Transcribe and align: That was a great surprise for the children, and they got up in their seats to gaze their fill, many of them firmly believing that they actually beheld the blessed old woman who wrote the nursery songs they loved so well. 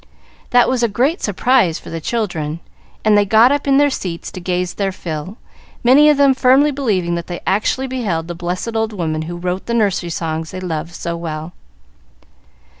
That 0.49 0.67
was 0.67 0.81
a 0.81 0.87
great 0.87 1.21
surprise 1.21 1.77
for 1.77 1.91
the 1.91 2.01
children, 2.01 2.59
and 3.05 3.15
they 3.15 3.23
got 3.23 3.51
up 3.51 3.67
in 3.67 3.77
their 3.77 3.91
seats 3.91 4.31
to 4.31 4.39
gaze 4.41 4.73
their 4.73 4.91
fill, 4.91 5.37
many 5.83 6.09
of 6.09 6.17
them 6.17 6.33
firmly 6.33 6.71
believing 6.71 7.13
that 7.13 7.27
they 7.27 7.41
actually 7.45 7.85
beheld 7.85 8.27
the 8.27 8.33
blessed 8.33 8.75
old 8.75 8.93
woman 8.93 9.21
who 9.29 9.37
wrote 9.37 9.67
the 9.67 9.75
nursery 9.75 10.09
songs 10.09 10.49
they 10.49 10.59
loved 10.59 10.95
so 10.95 11.15
well. 11.15 11.53